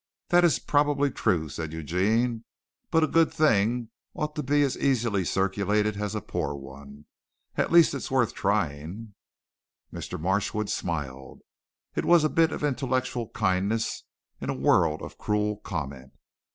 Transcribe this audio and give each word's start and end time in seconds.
"That 0.29 0.43
is 0.43 0.57
probably 0.57 1.11
true," 1.11 1.47
said 1.47 1.71
Eugene, 1.73 2.43
"but 2.89 3.03
a 3.03 3.07
good 3.07 3.31
thing 3.31 3.91
ought 4.15 4.33
to 4.35 4.41
be 4.41 4.63
as 4.63 4.75
easily 4.75 5.23
circulated 5.23 5.95
as 5.95 6.15
a 6.15 6.21
poor 6.21 6.55
one. 6.55 7.05
At 7.55 7.71
least 7.71 7.93
it's 7.93 8.09
worth 8.09 8.33
trying." 8.33 9.13
Mr. 9.93 10.19
Marchwood 10.19 10.71
smiled. 10.71 11.41
It 11.93 12.05
was 12.05 12.23
a 12.23 12.29
bit 12.29 12.51
of 12.51 12.63
intellectual 12.63 13.29
kindness 13.29 14.01
in 14.39 14.49
a 14.49 14.55
world 14.55 15.03
of 15.03 15.19
cruel 15.19 15.57
comment. 15.57 16.13